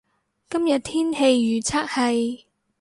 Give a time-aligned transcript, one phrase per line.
[0.49, 2.45] 今日天氣預測係